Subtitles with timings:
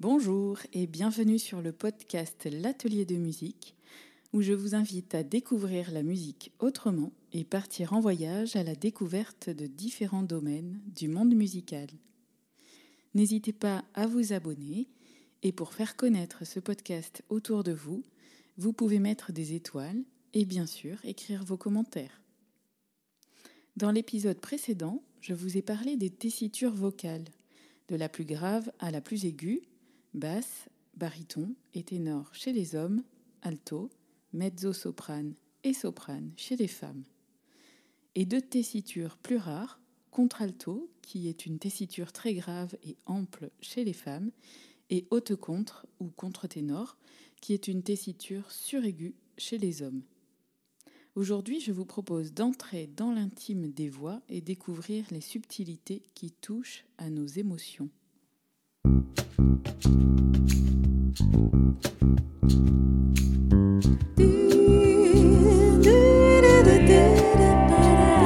[0.00, 3.74] Bonjour et bienvenue sur le podcast L'atelier de musique
[4.32, 8.76] où je vous invite à découvrir la musique autrement et partir en voyage à la
[8.76, 11.88] découverte de différents domaines du monde musical.
[13.14, 14.86] N'hésitez pas à vous abonner
[15.42, 18.04] et pour faire connaître ce podcast autour de vous,
[18.56, 22.22] vous pouvez mettre des étoiles et bien sûr écrire vos commentaires.
[23.76, 27.24] Dans l'épisode précédent, je vous ai parlé des tessitures vocales,
[27.88, 29.62] de la plus grave à la plus aiguë,
[30.14, 33.02] basse, baryton et ténor chez les hommes,
[33.42, 33.90] alto,
[34.32, 37.04] mezzo-soprane et soprane chez les femmes.
[38.14, 39.80] Et deux tessitures plus rares,
[40.10, 44.30] contralto, qui est une tessiture très grave et ample chez les femmes,
[44.90, 46.96] et haute contre ou contre-ténor,
[47.40, 50.02] qui est une tessiture suraiguë chez les hommes.
[51.14, 56.84] Aujourd'hui, je vous propose d'entrer dans l'intime des voix et découvrir les subtilités qui touchent
[56.96, 57.90] à nos émotions.
[58.84, 59.00] do,
[65.82, 68.17] do, do,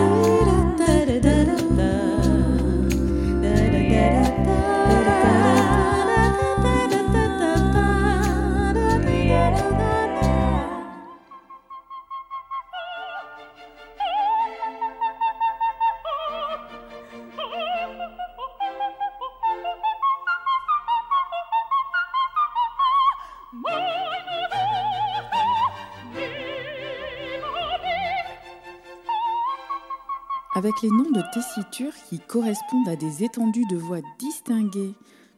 [30.55, 34.93] Avec les noms de tessitures qui correspondent à des étendues de voix distinguées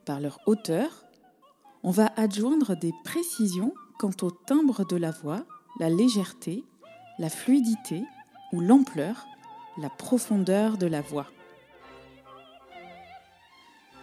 [0.05, 1.05] par leur hauteur,
[1.85, 5.45] on va adjoindre des précisions quant au timbre de la voix,
[5.79, 6.65] la légèreté,
[7.21, 8.03] la fluidité
[8.53, 9.29] ou l'ampleur,
[9.79, 11.31] la profondeur de la voix.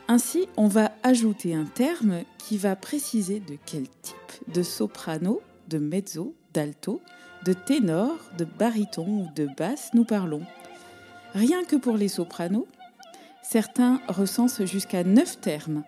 [0.08, 4.16] Ainsi, on va ajouter un terme qui va préciser de quel type
[4.48, 7.02] de soprano, de mezzo, d'alto,
[7.44, 10.46] de ténor, de baryton ou de basse nous parlons.
[11.34, 12.68] Rien que pour les sopranos,
[13.42, 15.84] certains recensent jusqu'à neuf termes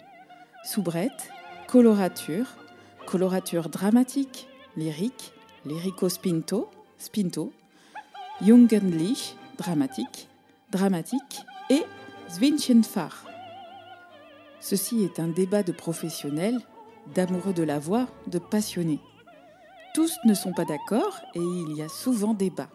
[0.63, 1.29] soubrette,
[1.67, 2.45] colorature,
[3.05, 5.33] colorature dramatique, lyrique,
[5.65, 7.51] lyrico-spinto, spinto,
[8.41, 10.29] Jungenlich, dramatique,
[10.71, 11.83] dramatique et
[12.31, 13.25] Zwinchenfach.
[14.61, 16.59] Ceci est un débat de professionnels,
[17.13, 19.01] d'amoureux de la voix, de passionnés.
[19.93, 22.69] Tous ne sont pas d'accord et il y a souvent débat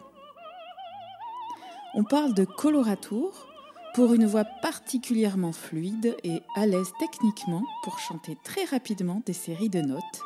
[1.95, 3.47] on parle de coloratour
[3.95, 9.69] pour une voix particulièrement fluide et à l'aise techniquement pour chanter très rapidement des séries
[9.69, 10.21] de notes.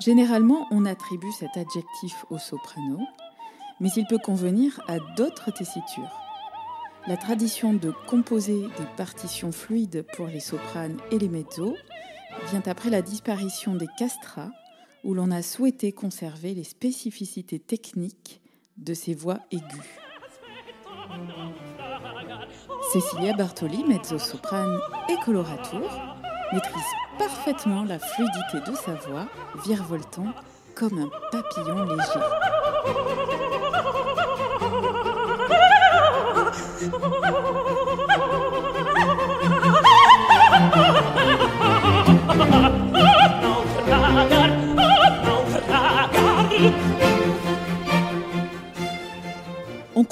[0.00, 2.98] Généralement, on attribue cet adjectif au soprano,
[3.80, 6.20] mais il peut convenir à d'autres tessitures.
[7.06, 11.76] La tradition de composer des partitions fluides pour les sopranes et les mezzos
[12.50, 14.50] vient après la disparition des castrats,
[15.04, 18.40] où l'on a souhaité conserver les spécificités techniques
[18.76, 20.05] de ces voix aiguës.
[22.92, 25.90] Cecilia Bartoli, mezzo-soprane et coloratour,
[26.52, 26.82] maîtrise
[27.18, 29.26] parfaitement la fluidité de sa voix,
[29.64, 30.32] virevoltant
[30.74, 32.20] comme un papillon léger.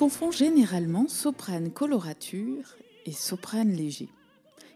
[0.05, 2.77] confond généralement soprane colorature
[3.07, 4.11] et soprane léger,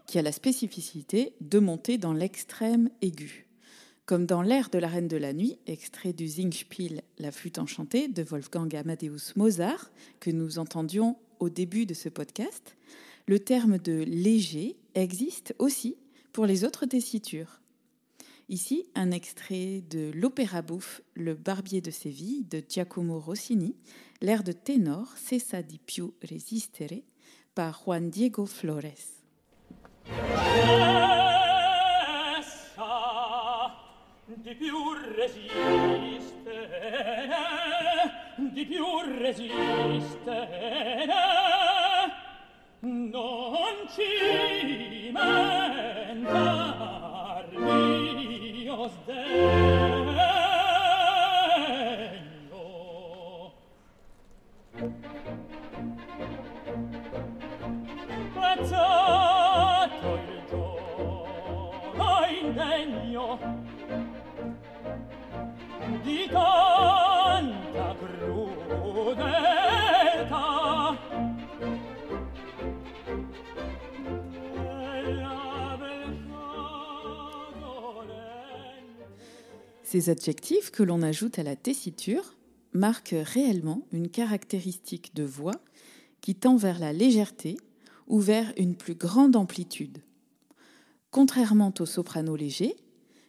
[0.07, 3.45] qui a la spécificité de monter dans l'extrême aigu.
[4.07, 8.07] Comme dans l'air de la Reine de la Nuit, extrait du Singspiel La flûte enchantée
[8.07, 12.75] de Wolfgang Amadeus Mozart, que nous entendions au début de ce podcast,
[13.27, 15.95] le terme de léger existe aussi
[16.33, 17.61] pour les autres tessitures.
[18.51, 23.75] Ici, un extrait de l'opéra bouffe Le Barbier de Séville de Giacomo Rossini,
[24.21, 27.03] l'air de ténor Cessa di più resistere
[27.53, 29.21] par Juan Diego Flores.
[34.25, 36.49] di più resistere,
[38.51, 38.85] di più
[39.19, 41.05] resistere,
[42.81, 45.11] non ci
[58.33, 62.05] Pazzato il giorno
[62.39, 63.67] indegno
[79.91, 82.35] Ces adjectifs que l'on ajoute à la tessiture
[82.73, 85.59] marquent réellement une caractéristique de voix
[86.21, 87.57] qui tend vers la légèreté
[88.05, 89.97] ou vers une plus grande amplitude.
[91.09, 92.75] Contrairement au soprano léger,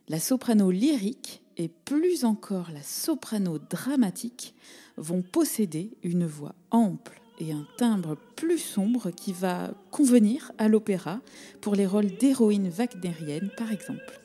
[0.09, 4.55] la soprano lyrique et plus encore la soprano dramatique
[4.99, 11.23] vont posséder une voix ample et un timbre plus sombre qui va convenir à l'opéra
[11.63, 14.21] pour les rôles d'héroïnes wagnériennes par exemple.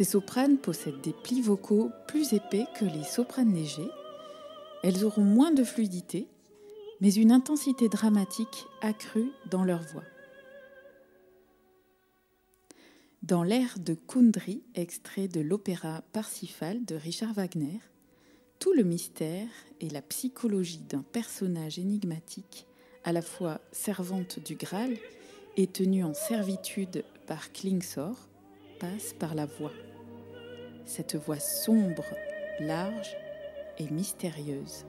[0.00, 3.90] Ces sopranes possèdent des plis vocaux plus épais que les sopranes légers.
[4.82, 6.26] Elles auront moins de fluidité,
[7.02, 10.06] mais une intensité dramatique accrue dans leur voix.
[13.22, 17.78] Dans l'air de Kundry, extrait de l'opéra Parsifal de Richard Wagner,
[18.58, 19.48] tout le mystère
[19.82, 22.66] et la psychologie d'un personnage énigmatique,
[23.04, 24.96] à la fois servante du Graal
[25.58, 28.16] et tenue en servitude par Klingsor,
[28.78, 29.72] passe par la voix.
[30.92, 32.02] Cette voix sombre,
[32.58, 33.16] large
[33.78, 34.86] et mystérieuse.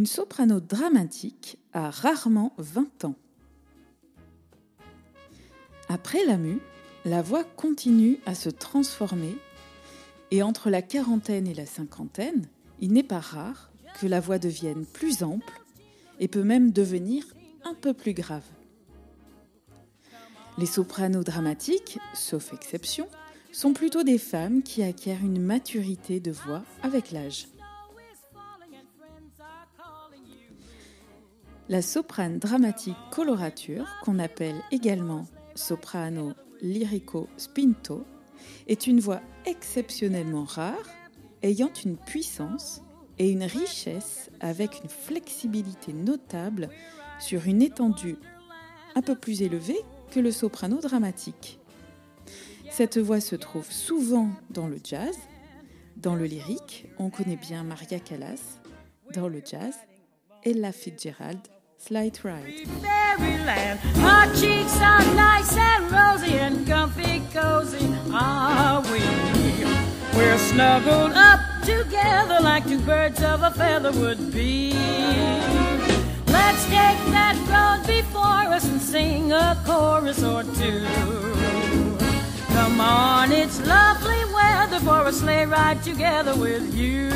[0.00, 3.16] Une soprano dramatique a rarement 20 ans.
[5.90, 6.60] Après la mue,
[7.04, 9.36] la voix continue à se transformer
[10.30, 12.46] et entre la quarantaine et la cinquantaine,
[12.80, 13.70] il n'est pas rare
[14.00, 15.60] que la voix devienne plus ample
[16.18, 17.22] et peut même devenir
[17.64, 18.48] un peu plus grave.
[20.56, 23.06] Les sopranos dramatiques, sauf exception,
[23.52, 27.48] sont plutôt des femmes qui acquièrent une maturité de voix avec l'âge.
[31.70, 38.04] La soprane dramatique colorature, qu'on appelle également soprano lyrico spinto,
[38.66, 40.84] est une voix exceptionnellement rare,
[41.44, 42.82] ayant une puissance
[43.20, 46.70] et une richesse avec une flexibilité notable
[47.20, 48.18] sur une étendue
[48.96, 49.78] un peu plus élevée
[50.10, 51.60] que le soprano dramatique.
[52.68, 55.16] Cette voix se trouve souvent dans le jazz,
[55.96, 58.58] dans le lyrique, on connaît bien Maria Callas,
[59.14, 59.76] dans le jazz,
[60.42, 61.38] Ella Fitzgerald
[61.80, 62.68] Slight Ride.
[63.96, 69.00] Our cheeks are nice and rosy and comfy cozy are we.
[70.14, 74.74] We're snuggled up together like two birds of a feather would be.
[76.26, 80.84] Let's take that road before us and sing a chorus or two.
[82.48, 87.08] Come on, it's lovely weather for a sleigh ride together with you.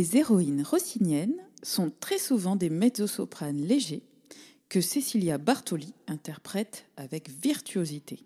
[0.00, 4.00] Les héroïnes rossiniennes sont très souvent des mezzo-sopranes légers
[4.70, 8.24] que Cecilia Bartoli interprète avec virtuosité.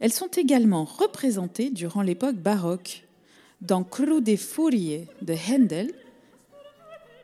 [0.00, 3.04] Elles sont également représentées durant l'époque baroque.
[3.60, 5.92] Dans Cru des Furie de Handel,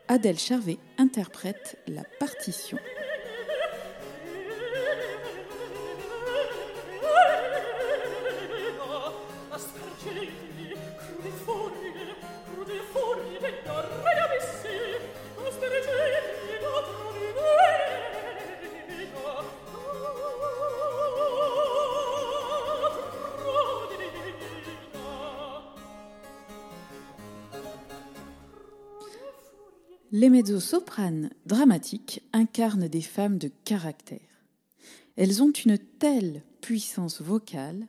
[0.07, 2.77] Adèle Charvet interprète la partition.
[30.19, 34.19] Les mezzo-sopranes dramatiques incarnent des femmes de caractère.
[35.15, 37.87] Elles ont une telle puissance vocale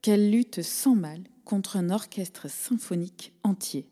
[0.00, 3.88] qu'elles luttent sans mal contre un orchestre symphonique entier.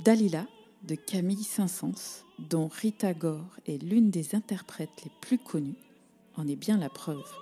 [0.00, 0.48] Dalila
[0.82, 5.78] de Camille Saint-Saëns, dont Rita Gore est l'une des interprètes les plus connues,
[6.34, 7.32] en est bien la preuve.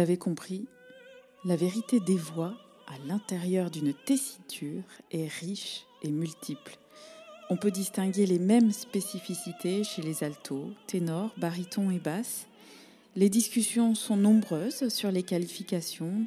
[0.00, 0.66] L'avez compris,
[1.44, 2.54] la vérité des voix
[2.86, 6.78] à l'intérieur d'une tessiture est riche et multiple.
[7.50, 12.46] On peut distinguer les mêmes spécificités chez les altos, ténors, barytons et basses.
[13.14, 16.24] Les discussions sont nombreuses sur les qualifications,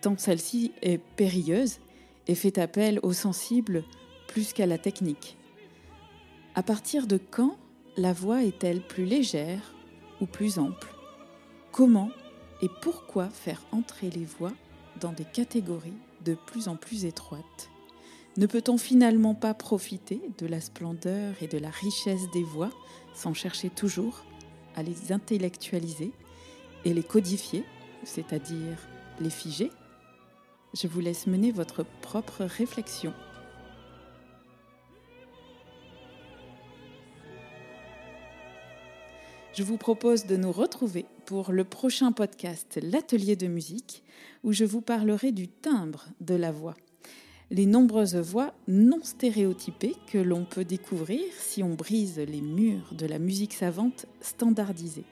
[0.00, 1.80] tant celle-ci est périlleuse
[2.26, 3.84] et fait appel aux sensibles
[4.28, 5.36] plus qu'à la technique.
[6.54, 7.58] À partir de quand
[7.98, 9.74] la voix est-elle plus légère
[10.22, 10.88] ou plus ample?
[11.70, 12.08] Comment
[12.62, 14.52] et pourquoi faire entrer les voix
[15.00, 17.70] dans des catégories de plus en plus étroites?
[18.36, 22.70] Ne peut-on finalement pas profiter de la splendeur et de la richesse des voix
[23.14, 24.24] sans chercher toujours
[24.74, 26.12] à les intellectualiser
[26.84, 27.64] et les codifier,
[28.02, 28.76] c'est-à-dire
[29.20, 29.70] les figer?
[30.74, 33.12] Je vous laisse mener votre propre réflexion.
[39.56, 44.02] Je vous propose de nous retrouver pour le prochain podcast L'atelier de musique
[44.42, 46.74] où je vous parlerai du timbre de la voix
[47.50, 53.06] les nombreuses voix non stéréotypées que l'on peut découvrir si on brise les murs de
[53.06, 55.04] la musique savante standardisée,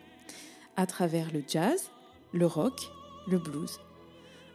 [0.77, 1.91] à travers le jazz,
[2.33, 2.91] le rock,
[3.29, 3.79] le blues.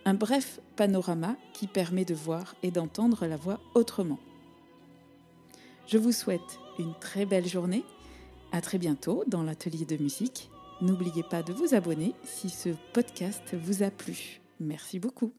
[0.05, 4.19] Un bref panorama qui permet de voir et d'entendre la voix autrement.
[5.87, 7.83] Je vous souhaite une très belle journée.
[8.51, 10.49] À très bientôt dans l'atelier de musique.
[10.81, 14.41] N'oubliez pas de vous abonner si ce podcast vous a plu.
[14.59, 15.33] Merci beaucoup.